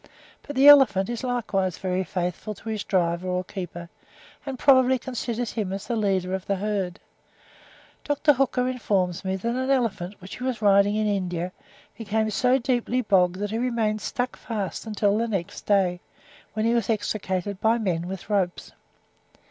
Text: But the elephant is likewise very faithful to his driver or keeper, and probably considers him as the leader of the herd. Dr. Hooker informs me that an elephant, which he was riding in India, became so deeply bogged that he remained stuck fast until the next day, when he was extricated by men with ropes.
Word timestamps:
But 0.41 0.55
the 0.55 0.67
elephant 0.67 1.09
is 1.09 1.23
likewise 1.23 1.77
very 1.77 2.03
faithful 2.03 2.55
to 2.55 2.69
his 2.69 2.83
driver 2.83 3.27
or 3.27 3.43
keeper, 3.43 3.87
and 4.47 4.57
probably 4.57 4.97
considers 4.97 5.51
him 5.51 5.71
as 5.71 5.85
the 5.85 5.95
leader 5.95 6.33
of 6.33 6.47
the 6.47 6.55
herd. 6.55 6.99
Dr. 8.03 8.33
Hooker 8.33 8.67
informs 8.67 9.23
me 9.23 9.35
that 9.35 9.53
an 9.55 9.69
elephant, 9.69 10.19
which 10.19 10.37
he 10.37 10.43
was 10.43 10.59
riding 10.59 10.95
in 10.95 11.05
India, 11.05 11.51
became 11.95 12.31
so 12.31 12.57
deeply 12.57 13.01
bogged 13.03 13.35
that 13.35 13.51
he 13.51 13.59
remained 13.59 14.01
stuck 14.01 14.35
fast 14.35 14.87
until 14.87 15.15
the 15.19 15.27
next 15.27 15.67
day, 15.67 15.99
when 16.55 16.65
he 16.65 16.73
was 16.73 16.89
extricated 16.89 17.61
by 17.61 17.77
men 17.77 18.07
with 18.07 18.27
ropes. 18.27 18.71